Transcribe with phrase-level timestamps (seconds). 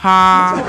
[0.00, 0.62] 哈哈。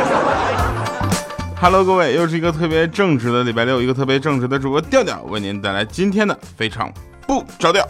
[1.61, 6.91] Hello，各位，又是一个特别正直的礼拜六，一个特别正直的主播调调为您带来今天的非常
[7.25, 7.87] 不着调。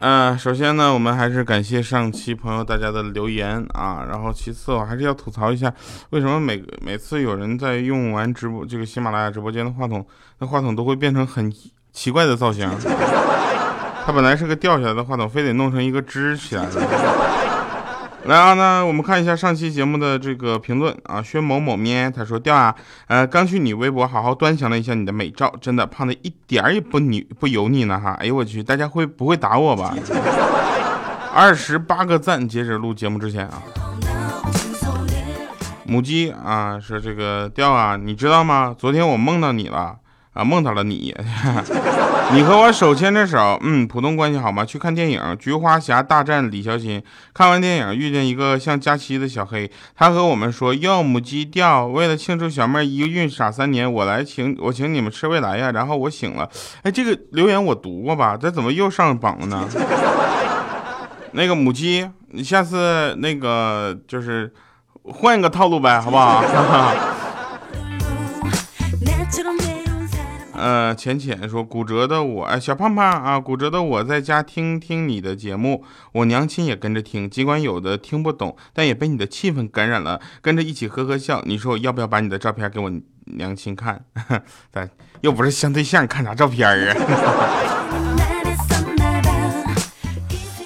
[0.00, 5.72] 嗯，首先呢，我们还是感谢上期朋友大家的留言啊，然后其次我还是要吐槽一下，
[6.10, 10.04] 为什么每每次有人在用完直播这个喜马拉雅直播间的话筒，
[10.40, 11.52] 那话筒都会变成很
[11.92, 12.68] 奇怪的造型？
[14.04, 16.82] 它本来是个掉下来的话筒，非得弄成一个支起来的。
[18.26, 22.72] 来啊，那我们看一下上期节目的这个评论啊，薛某某咩，他说掉啊，
[23.08, 29.92] 呃，刚去你微博好好端详了一下你的美照，真的胖的一点儿也不腻不油腻呢哈，哎呦我去，大家会不会打我吧？
[31.34, 33.62] 二十八个赞，截止录节目之前啊。
[35.84, 38.72] 母鸡啊，说这个掉啊，你知道吗？
[38.78, 39.96] 昨天我梦到你了。
[40.32, 41.14] 啊，梦到了你，
[42.32, 44.64] 你和我手牵着手，嗯，普通关系好吗？
[44.64, 46.98] 去看电影《菊花侠大战李小新》，
[47.34, 55.70] 看完电影遇见一个像佳期的小黑，他和我们说要母鸡钓，为了庆祝小妹一孕傻三年，我来请我请你们吃未来呀。
[55.70, 56.48] 然后我醒了，
[56.82, 58.34] 哎，这个留言我读过吧？
[58.34, 59.68] 这怎么又上榜了呢？
[61.32, 64.50] 那个母鸡，你下次那个就是
[65.04, 66.42] 换一个套路呗，好不好？
[70.62, 81.42] 呃，浅浅说骨折的我，哎，小胖胖啊，骨折的我在家听听你的节目，我娘亲也跟着听，尽管有的听不懂，但也被你的气氛感染了，跟着一起呵呵笑。
[81.46, 82.88] 你说我要不要把你的照片给我
[83.24, 84.04] 娘亲看？
[84.70, 84.88] 咱
[85.22, 86.94] 又不是相对象，看啥照片啊？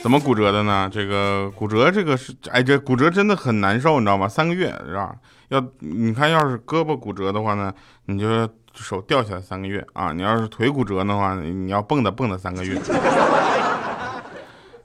[0.02, 0.90] 怎么骨折的呢？
[0.92, 4.28] 这个骨折，这个是，哎，这骨折真的很难受，你知道吗？
[4.28, 5.16] 三个月是吧？
[5.48, 7.72] 要你看，要是胳膊骨折的话呢，
[8.04, 8.46] 你就。
[8.82, 10.12] 手掉下来三个月啊！
[10.12, 12.80] 你要是腿骨折的话，你要蹦跶蹦跶三个月。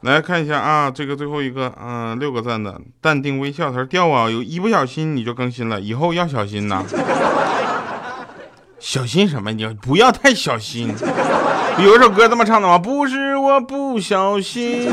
[0.01, 6.83] 来看一下啊，这个最后一个，嗯，六个赞的淡定微笑，他说掉啊，有一不小心你就更新了，以后要小心呐。
[8.79, 9.51] 小心什么？
[9.51, 10.91] 你要不要太小心。
[11.77, 12.79] 有一首歌这么唱的吗？
[12.79, 14.89] 不是我不小心。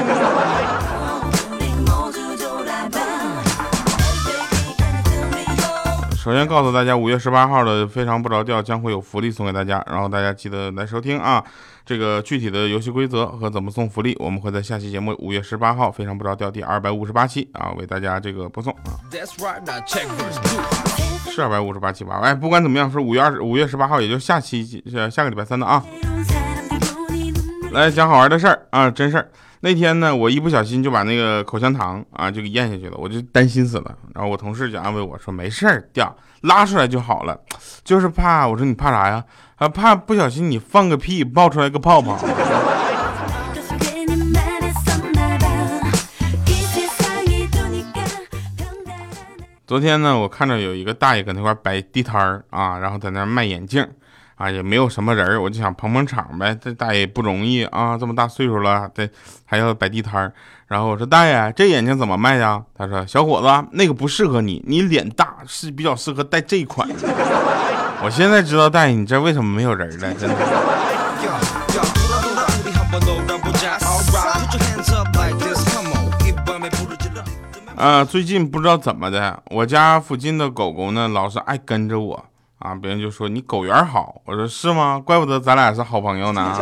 [6.29, 11.43] 首先告诉大家，五月十八号的非常不着调将会有福利送给大家，然后大家记得来收听啊。
[11.87, 19.01] 这个具体的游戏规则和怎么送福利，我们会在下期节目五月十八号非常不着调第二百五十八期啊为大家这个播送啊。
[21.31, 22.21] 是二百五十八期吧？
[22.23, 25.83] 哎，不管怎么样，是五月二十五月十八号，也就下期下个礼拜三的啊。
[27.73, 29.27] 来讲好玩的事儿啊，真事儿。
[29.61, 33.93] 那天呢，我一不小心就把那个口香糖啊就给咽下去了，我就担心死了。
[34.15, 37.37] 然后我同事就安慰我说：“没事儿，掉拉出来就好了，
[37.83, 39.25] 就是怕。”我说：“你怕啥呀？
[39.57, 42.17] 啊，怕不小心你放个屁爆出来个泡泡。”
[49.67, 53.87] 昨天呢，我看着有一个大爷搁那块摆地摊儿啊，然后在那卖眼镜。
[54.39, 56.57] 啊，也没有什么人我就想捧捧场呗。
[56.61, 59.07] 这大爷不容易啊，这么大岁数了，这
[59.45, 60.33] 还要摆地摊儿
[60.69, 62.63] 然后我说大爷，这眼镜怎么卖呀？
[62.77, 66.89] 他说小伙子，那个不适合你，你脸大，是比较适合戴这款。
[68.01, 70.15] 我现在知道大爷，你这为什么没有人了？
[70.15, 70.37] 真的。
[77.77, 82.25] 啊，最近不知道怎么的，我家附近的狗狗呢，老是爱跟着我。
[82.59, 82.75] 啊！
[82.75, 85.01] 别人就说你狗缘好，我说是吗？
[85.05, 86.59] 怪不得咱俩是好朋友呢。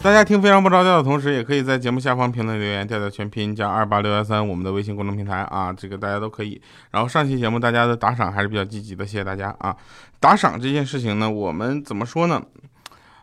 [0.00, 6.62] 大家听非常不着调的同时，也可以在节目下方评论留言，调调全拼加二八六幺三，我们的微信公众平台啊，这个大家都可以。
[6.92, 9.76] 然后上期节目大家的打赏还是比较积极的，谢谢大家啊！
[10.20, 12.40] 打赏这件事情呢，我们怎么说呢？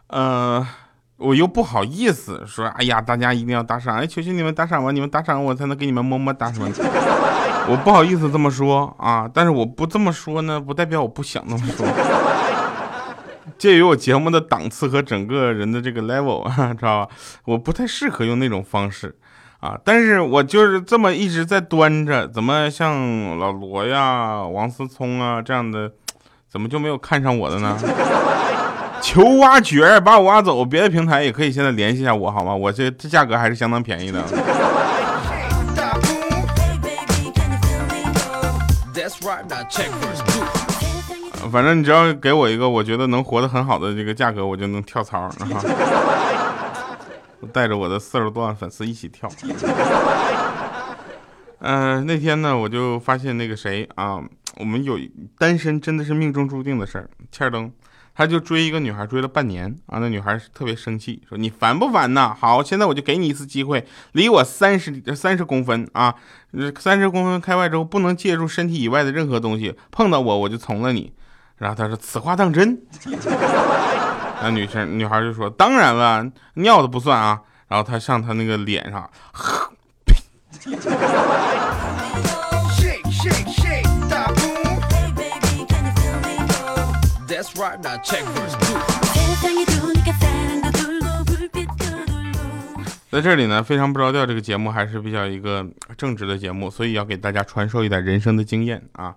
[0.07, 0.67] 呃，
[1.17, 7.24] 我又不好意思说，哎呀，大家一定要打赏，哎，求求你们打赏吧，你们打赏我才能给你们么么哒什么的。
[7.67, 11.85] 我不好意思这么说啊，但是我不这么说呢，不代表我不想这么说。
[13.57, 17.11] 介于我节目的档次和整个人的这个 level 啊，知道吧？
[17.45, 19.15] 我不太适合用那种方式
[19.61, 25.91] 啊，但是我就是这么一直在端着，怎么像老罗呀、王思聪啊这样的，
[26.49, 27.77] 怎么就没有看上我的呢？
[29.01, 32.53] 求挖掘，把我挖走，别的平台也可以现在联系一下我好吗？
[32.53, 34.21] 我这这价格还是相当便宜的。
[41.51, 45.29] 反正你只要给我一个我觉得能活得很好的这个价格，我就能跳槽。
[47.53, 49.29] 带着我的四十多万粉丝一起跳。
[51.59, 54.19] 嗯，那天呢，我就发现那个谁啊，
[54.57, 54.97] 我们有
[55.37, 57.07] 单身真的是命中注定的事儿。
[57.31, 57.71] 欠儿灯，
[58.15, 59.99] 他就追一个女孩，追了半年啊。
[59.99, 62.33] 那女孩特别生气，说：“你烦不烦呐？
[62.39, 66.15] 好，现在我就给你一次机会，离我三十三十公分啊，
[66.79, 71.13] 三十公分开外之后不能借助身体以外的任何东西，碰到我我就从了你。”
[71.57, 72.81] 然后他说：“此话当真？”
[74.41, 76.25] 那女生女孩就说：“当然了，
[76.55, 79.09] 尿的不算啊。”然后他上他那个脸上，
[93.11, 94.25] 在这里呢，非常不着调。
[94.25, 95.65] 这个节目还是比较一个
[95.97, 99.15] 正直的节目，所以要给大家传授一点人生的经验啊。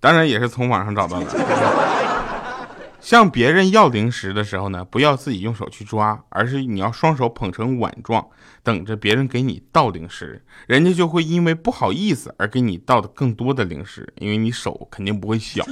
[0.00, 1.26] 当然也是从网上找到的。
[3.00, 8.26] 向别人要零食的时候呢，不要自己用手去抓，而是你要双手捧成碗状，
[8.62, 10.42] 等着别人给你倒零食。
[10.66, 15.62] 人家就会因为不好意思而给你倒的更多的零食，因为你手肯定不会小。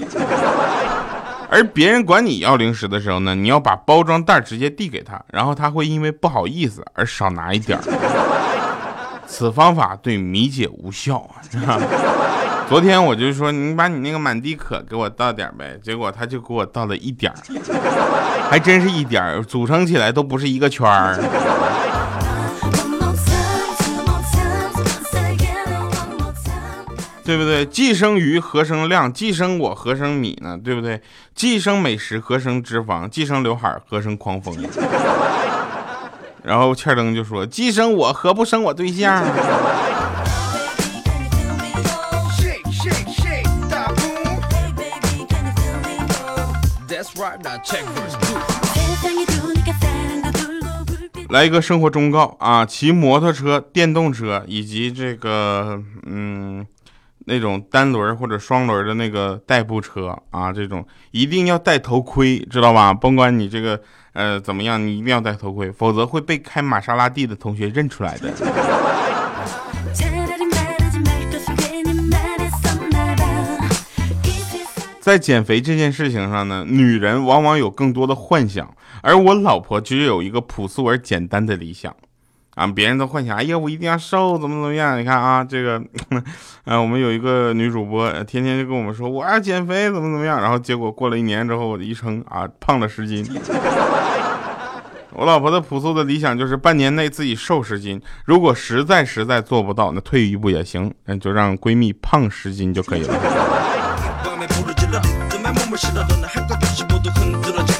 [1.52, 7.84] 而别人管你要零食的时候呢，你要把包装袋直接递给他，然后他会因为不好意思而少拿一点儿
[9.26, 11.28] 此方法对米姐无效。
[12.70, 17.30] 昨天我就说你把你那个满地可给我倒点呗，结果他就给我倒了一点
[18.48, 21.18] 还真是一点组成起来都不是一个圈儿。
[27.24, 27.64] 对不对？
[27.64, 29.12] 既生瑜，何生亮？
[29.12, 30.58] 既生我，何生米呢？
[30.58, 31.00] 对不对？
[31.34, 33.08] 既生美食，何生脂肪？
[33.08, 34.56] 既生刘海，何生狂风？
[36.42, 39.24] 然后欠灯就说：既生我，何不生我对象？
[51.30, 52.66] 来一个生活忠告啊！
[52.66, 56.66] 骑摩托车、电动车以及这个，嗯。
[57.26, 62.92] 那种单轮或者双轮的那个代步车啊，这种一定要戴头盔，知道吧？
[62.92, 63.80] 甭管你这个
[64.12, 68.32] 呃怎么样，你一定要戴头盔，否则会被开玛莎拉蒂的同学认出来的。
[75.00, 78.72] 在减肥这件事情上呢，女人往往有更多的幻想，
[79.02, 81.92] 而我老婆只有一个朴素而简单的理想。
[82.54, 82.66] 啊！
[82.66, 85.00] 别人都幻想，哎呀，我一定要瘦，怎么怎么样？
[85.00, 85.82] 你看啊，这个，
[86.64, 90.40] 呃，我们有一个女主播，天天就跟我们说我要减肥，怎么怎么样？
[90.40, 93.26] 然后结果过了一年之后，我一称啊，胖了十斤。
[95.14, 103.14] 我老婆的朴素的理想就是半年内自己瘦十斤，如果实在实在做不到，那退一步也行，那就让闺蜜胖十斤就可以了。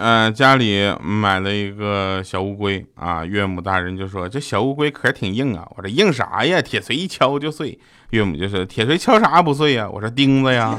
[0.00, 6.62] 嗯，家里买了一个小乌龟啊，岳母大人就说这小乌龟壳挺硬啊，我说硬啥呀？
[6.62, 7.76] 铁锤一敲就碎。
[8.10, 9.88] 岳母就说铁锤敲啥不碎呀？
[9.92, 10.78] 我说钉子呀。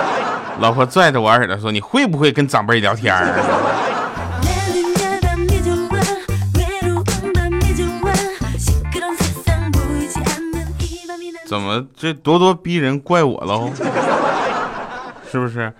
[0.60, 3.14] 老婆拽着我耳朵说你会不会跟长辈聊天？
[3.14, 3.34] 啊
[11.46, 13.70] 怎么这咄咄逼人怪我喽？
[15.30, 15.70] 是不是？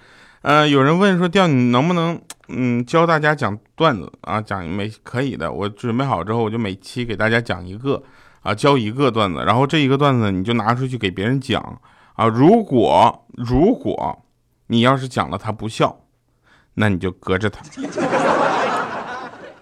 [0.43, 2.21] 呃，有人问说调你能不能？
[2.49, 5.51] 嗯，教大家讲段子啊，讲每可以的。
[5.51, 8.03] 我准备好之后，我就每期给大家讲一个
[8.43, 9.43] 啊，教一个段子。
[9.45, 11.81] 然后这一个段子你就拿出去给别人讲
[12.15, 12.27] 啊。
[12.27, 14.23] 如果如果
[14.67, 16.01] 你要是讲了他不笑，
[16.75, 17.63] 那你就隔着他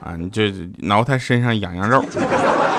[0.01, 0.43] 啊，你就
[0.79, 2.05] 挠他身上痒痒肉，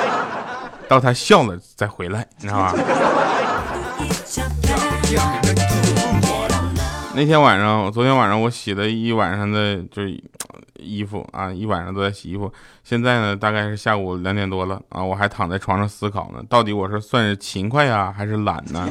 [0.89, 2.73] 到他笑了再回来，你知道吧？
[7.15, 10.19] 那天晚上，昨天晚上我洗了一晚上的就是
[10.79, 12.51] 衣服啊，一晚上都在洗衣服。
[12.83, 18.89] 现在呢，大概是下午两点多了啊，我还躺在床上思考呢，到底我是算是勤快呀，还是懒呢？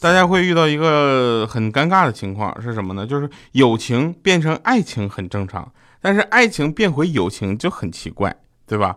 [0.00, 3.04] 大家会遇到一个很尴尬的情况是什么呢？
[3.04, 8.36] 就是友情变成爱情很正常，但是爱情变回友情就很奇怪，
[8.66, 8.96] 对吧？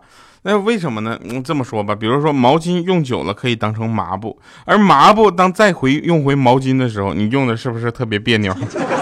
[0.50, 1.20] 那为什么呢？
[1.24, 8.50] 嗯，这么说吧，比如说毛巾用久了可以当成抹布，而抹布当再回用回毛巾的时候，你用的是不是特别别扭？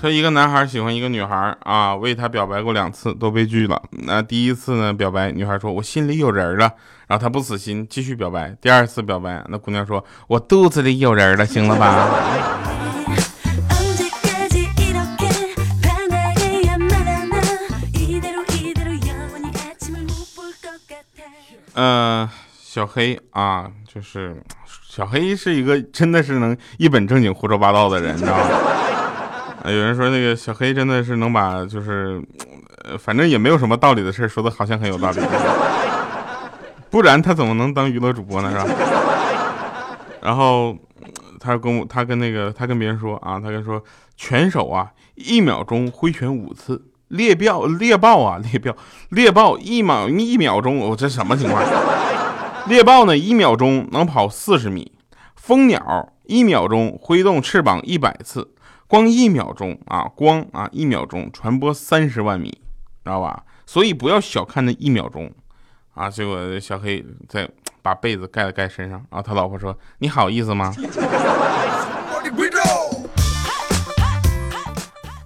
[0.00, 3.82] 说一个男孩喜欢一个女孩啊，为她表白过两次，都被拒了。
[3.90, 6.72] 那第一次呢，表白女孩说：“我心里有人了。”
[7.06, 8.56] 然后他不死心，继续表白。
[8.62, 12.08] 第二次表白，那姑娘说：“我肚子里有人了，行了吧？”
[21.74, 22.28] 呃，
[22.58, 24.42] 小黑啊，就是
[24.82, 28.44] 小黑是一个真的是能一本正经胡说八道的人，你知道吗？
[29.62, 32.22] 啊有人说那个小黑真的是能把就是，
[32.84, 35.20] 呃，反正也没有什么道理的事说的好像很有道理，
[36.90, 38.50] 不然他怎么能当娱乐主播呢？
[38.50, 38.64] 是吧？
[40.22, 40.76] 然后
[41.38, 43.82] 他跟我，他跟那个他跟别人说啊，他跟说
[44.16, 46.86] 拳手啊，一秒钟挥拳五次。
[47.08, 48.76] 猎豹，猎豹啊，猎豹，
[49.08, 51.60] 猎豹一秒一秒钟，我这什么情况？
[52.68, 54.92] 猎豹呢，一秒钟能跑四十米。
[55.34, 58.52] 蜂鸟一秒钟挥动翅膀一百次，
[58.90, 63.44] 光一秒钟啊，光啊一秒钟传播三十万米，知道吧？
[63.64, 65.30] 所以不要小看那一秒钟
[65.94, 66.10] 啊。
[66.10, 67.48] 结果小黑在
[67.82, 70.74] 把被子盖了盖身上，然后他老婆说：“你好意思吗？”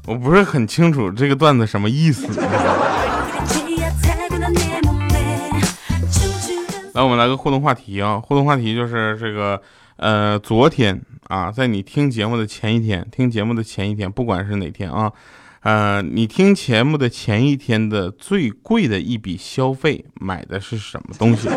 [0.06, 2.28] 我不是很清楚这个段子什么意思。
[6.92, 8.20] 来，我们来个互动话题啊！
[8.20, 9.62] 互动话题就是这个，
[9.96, 15.12] 呃，昨天啊，在你听节目的前一天，听节目的前一天，不管是哪天啊，
[15.60, 21.48] 呃，你听节目的前一天的最贵的一笔消费买的是什么东西？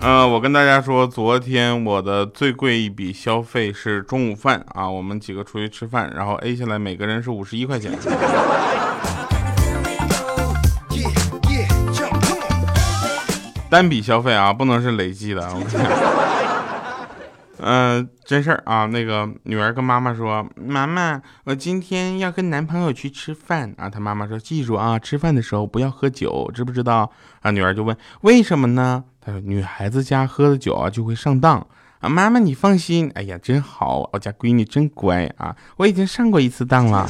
[0.00, 7.92] 呃，我跟大家说，昨天我的最贵一笔消费是中午饭啊，我们几个出去吃饭，然后 A 下来每个人是五十一块钱。
[13.68, 15.52] 单笔消费啊，不能是累计的。
[17.58, 31.66] 嗯，真事儿啊，那个女儿跟妈妈说：“妈妈，我今天要跟男朋友去吃饭啊。”她妈妈说：“记住啊，吃饭的时候不要喝酒，知不知道？”啊，女儿就问：“为什么呢？”她说：“女孩子家喝了酒啊就会上当
[32.00, 37.08] 啊。”妈妈你放心，哎呀，真好，我家闺女真乖啊，我已经上过一次当了。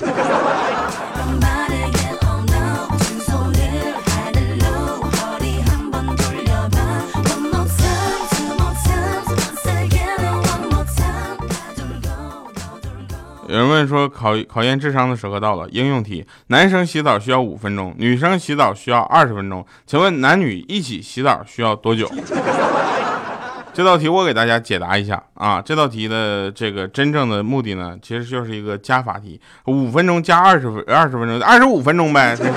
[13.57, 22.11] 人问说考考验智商的时刻到了，应用题：男生洗澡需要五分钟，女生洗澡需要二十分钟，请问男女一起洗澡需要多久？
[23.73, 32.53] 这道题我给大家解答一下啊，这道题的这个真正的目的呢，其实就是一个加法题，五分钟加二十分二十分钟，二十五分钟呗，真是，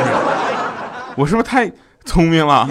[1.16, 1.70] 我是不是太
[2.06, 2.68] 聪明了？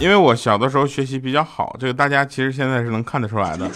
[0.00, 3.70] 因为我小的时候学习比较好，这个大家其实现在是能看得出来的。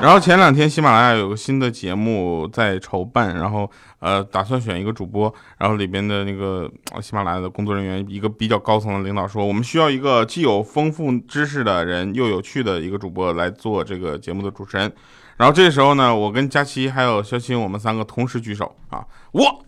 [0.00, 6.70] 然后前两天喜马拉雅有个新的节目在筹办，然后呃打算选一个主播，然后里边的那个
[7.02, 14.92] 喜马拉雅的工作人员一个比较高层的领导说，我们需要一个既有丰富知识的人又有趣的一个主播来做这个节目的主持人。
[15.36, 19.64] 然后这时候呢，我跟佳琪还有肖青，我们三个同时举手啊，我。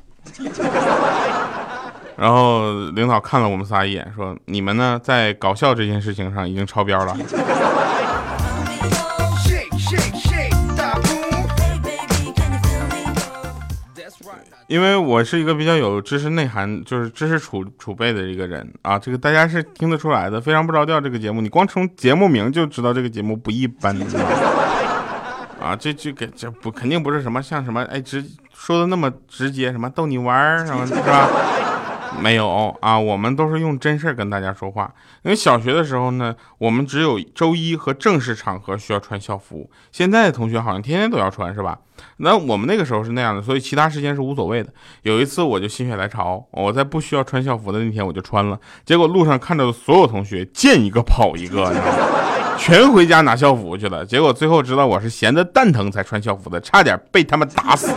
[2.20, 7.16] 然后领导看了我们仨一眼，说：“你们呢，在搞笑这件事情上已经超标了。”
[14.66, 20.38] 因为我是一个比较有知识内涵，就是知识储储备的一个人啊，这个大家是听得出来的。
[20.38, 23.96] 非常不着调这个节目，你光从节目名就知道这个节目不一般
[25.58, 25.74] 啊！
[25.74, 28.22] 这这个这不肯定不是什么像什么哎直
[28.54, 31.26] 说的那么直接，什么逗你玩儿什么是吧？
[32.18, 34.92] 没有啊，我们都是用真事儿跟大家说话。
[35.22, 39.70] 因为小学的时候呢，我们只有周一和正式场合需要穿校服。
[39.92, 41.78] 现在的同学好像天天都要穿，是吧？
[42.16, 44.72] 那我们那个时候是那样的，所以其他时间是无所谓的。
[45.02, 51.72] 有一次我就心血来潮，我在不需要穿校服的那天我就穿了，结果路上看到的所有同学见一个跑一个，
[52.58, 54.04] 全回家拿校服去了。
[54.04, 57.92] 结果最后知道我是闲的蛋疼才穿校服的，差点被他们打死。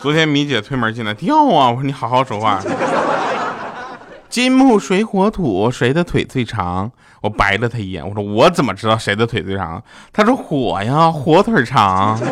[0.00, 1.70] 昨天米姐推门进来，掉啊！
[1.70, 2.58] 我说你好好说话。
[4.30, 6.90] 金木水火土，谁的腿最长？
[7.20, 9.82] 我白了他一眼，我说我怎么知道谁的腿最长？
[10.10, 12.18] 他说火呀，火腿长。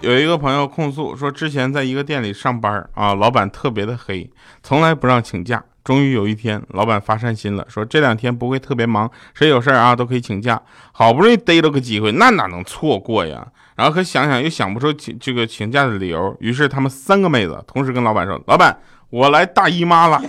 [0.00, 4.30] 有一个朋友控诉说，之前在一个店里上班啊，老板特别的黑，
[4.62, 5.62] 从来不让请假。
[5.84, 10.60] 终于有一天，老板发善心了，说这两天不会特别忙，谁有事儿啊都可以请假。
[10.92, 13.46] 好不容易逮到个机会，那哪能错过呀？
[13.74, 18.78] 然后可想想又想不出请这个请假的理由，于是他们三个妹子同时跟老板说：“老板，
[19.10, 20.22] 我来大姨妈了，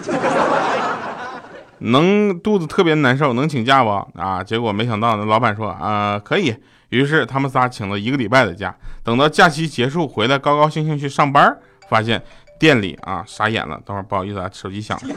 [1.79, 6.55] 能肚子特别难受，能请假不？”啊，结果没想到，那老板说：“啊，可以。”
[6.89, 11.55] 于是他们仨请了一个礼拜的假，等到假期结束回来，高高兴兴去上班。
[11.89, 12.19] 发现
[12.63, 15.13] 店里啊傻眼了，等会儿不好意思啊，手机响了。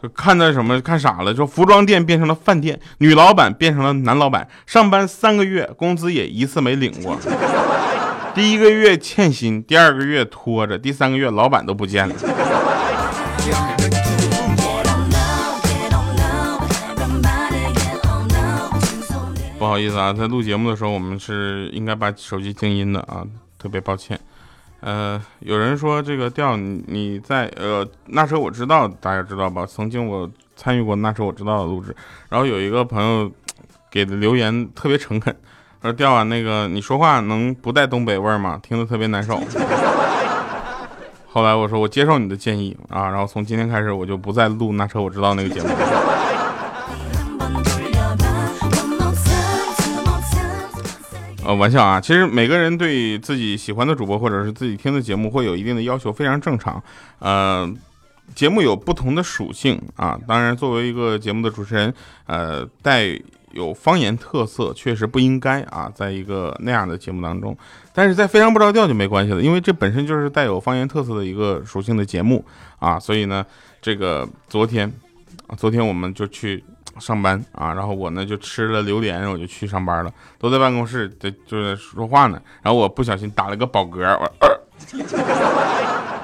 [0.01, 7.19] 就看到什么看傻了，说服装店变成了饭店，女老板变成了男老板，上班三个月工资也一次没领过，
[8.37, 12.15] 第一个月欠薪，第二个月拖着，第三个月老板都不见了。
[19.59, 23.27] 不好意思啊，在录节目的时候，我们是应该把手机静音的啊，
[23.59, 24.21] 特别抱歉。
[24.87, 29.67] 呃，有人说这个调你你在呃那车我知道，大家知道吧？
[29.67, 31.93] 曾经我参与过那车我知道的录制，
[32.29, 33.29] 然后有一个朋友
[33.91, 35.35] 给的留言特别诚恳，
[35.83, 38.61] 说调啊，那个你说话能不带东北味儿吗？
[38.63, 39.41] 听得特别难受。
[41.27, 45.69] 后来我说我接受你的建议啊，然后从今天开始我就不再录那车我知道那个节目。
[51.47, 56.83] 呃，玩笑啊，其实每个人对自己喜欢的主播或者是自己听的节目会有一定的要求，非常正常。
[57.21, 57.73] 呃，
[58.35, 61.95] 节目有不同的属性啊，当然作为一个节目的主持人，
[62.27, 63.17] 呃，带
[63.53, 67.57] 有方言特色确实不应该啊，在一个那样的节目当中。
[67.95, 72.45] 但是在非常不着调就没关系了，因为这本身就是带有方言特色的一个属性的节目
[72.81, 73.47] 啊，所以呢，
[73.81, 74.93] 这个昨天，
[75.57, 76.65] 昨天我们就去。
[76.99, 80.13] 上班啊，然后我呢就吃了榴莲，我就去上班了。
[80.39, 82.41] 都在办公室，在就在说话呢。
[82.63, 84.31] 然后我不小心打了个饱嗝，我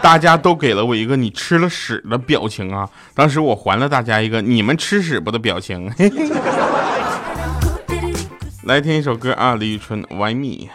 [0.02, 2.88] 大家都给了我一个你吃了屎的表情啊。
[3.14, 5.90] 当时我还了大家一个你们吃屎不的表情。
[5.92, 6.30] 嘿 嘿
[8.64, 10.68] 来听一首歌啊，李宇春《Why Me》。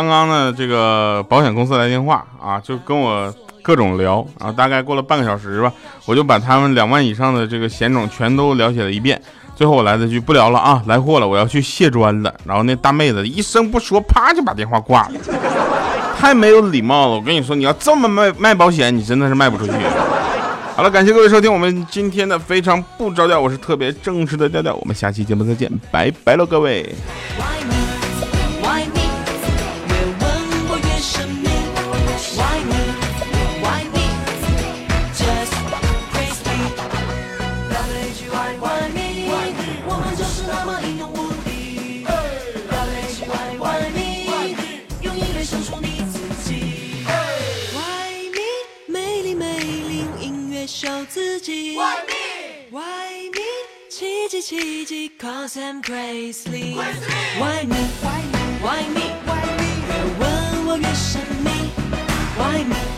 [0.00, 3.32] 刚刚呢，这个保险公司来电话啊，就跟我
[3.62, 5.70] 各种聊啊，大概过了半个小时吧，
[6.06, 9.20] 我就把他们两万以上的这个险种全都了解了一遍。
[9.54, 12.34] 最后我来了句不聊了啊，来货了，我要去卸砖了。
[12.46, 15.20] 然后那大妹子一声不说，啪就把电话挂了，
[16.18, 17.16] 太没有礼貌了。
[17.16, 19.72] 我跟你说，你要这么卖卖保险，你真的是卖不出去。
[20.74, 24.74] 好了，感谢各位收听我们今天的非常不着调，我是特别正式的调调。
[24.74, 26.94] 我们下期节目再见，拜拜喽，各位。
[53.90, 57.76] 奇迹奇迹，cause I'm crazy Why me?。
[58.62, 59.70] Why me？Why me？
[59.88, 61.50] 越问我越神秘。
[62.38, 62.89] Why me？